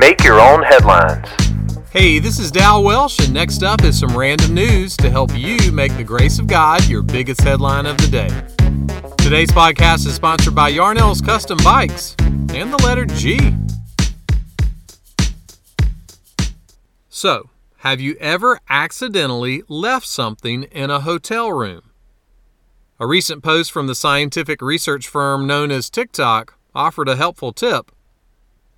[0.00, 1.28] Make your own headlines.
[1.90, 5.70] Hey, this is Dal Welsh, and next up is some random news to help you
[5.72, 8.28] make the grace of God your biggest headline of the day.
[9.18, 13.54] Today's podcast is sponsored by Yarnell's Custom Bikes and the letter G.
[17.10, 21.90] So, have you ever accidentally left something in a hotel room?
[22.98, 27.92] A recent post from the scientific research firm known as TikTok offered a helpful tip.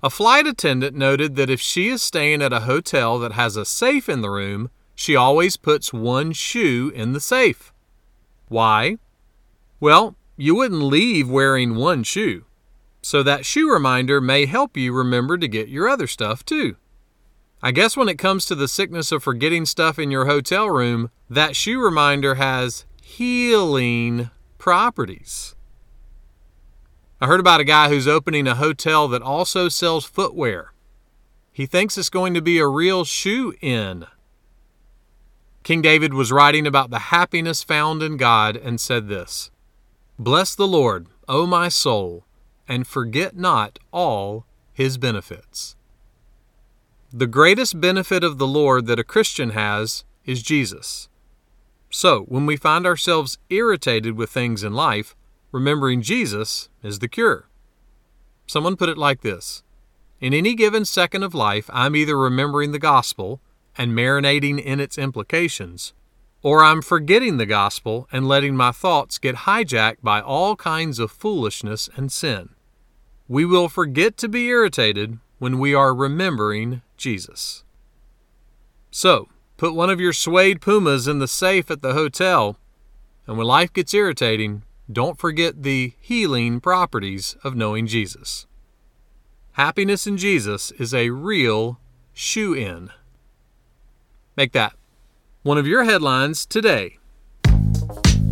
[0.00, 3.64] A flight attendant noted that if she is staying at a hotel that has a
[3.64, 7.72] safe in the room, she always puts one shoe in the safe.
[8.46, 8.98] Why?
[9.80, 12.44] Well, you wouldn't leave wearing one shoe.
[13.02, 16.76] So that shoe reminder may help you remember to get your other stuff too.
[17.60, 21.10] I guess when it comes to the sickness of forgetting stuff in your hotel room,
[21.28, 25.56] that shoe reminder has healing properties.
[27.20, 30.72] I heard about a guy who's opening a hotel that also sells footwear.
[31.50, 34.06] He thinks it's going to be a real shoe inn.
[35.64, 39.50] King David was writing about the happiness found in God and said this
[40.16, 42.24] Bless the Lord, O my soul,
[42.68, 45.74] and forget not all his benefits.
[47.12, 51.08] The greatest benefit of the Lord that a Christian has is Jesus.
[51.90, 55.16] So, when we find ourselves irritated with things in life,
[55.52, 57.48] remembering Jesus is the cure.
[58.46, 59.62] Someone put it like this
[60.20, 63.40] In any given second of life, I'm either remembering the gospel
[63.76, 65.92] and marinating in its implications,
[66.42, 71.10] or I'm forgetting the gospel and letting my thoughts get hijacked by all kinds of
[71.10, 72.50] foolishness and sin.
[73.28, 77.64] We will forget to be irritated when we are remembering Jesus.
[78.90, 82.56] So, put one of your suede pumas in the safe at the hotel,
[83.26, 88.46] and when life gets irritating, don't forget the healing properties of knowing Jesus.
[89.52, 91.78] Happiness in Jesus is a real
[92.12, 92.90] shoe in.
[94.36, 94.74] Make that
[95.42, 96.98] one of your headlines today.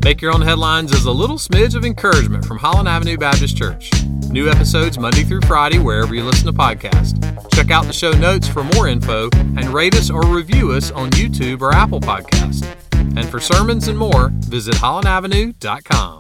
[0.05, 3.91] Make Your Own Headlines is a little smidge of encouragement from Holland Avenue Baptist Church.
[4.31, 7.21] New episodes Monday through Friday wherever you listen to podcasts.
[7.53, 11.11] Check out the show notes for more info and rate us or review us on
[11.11, 12.65] YouTube or Apple Podcast.
[12.93, 16.16] And for sermons and more, visit hollandavenue.com.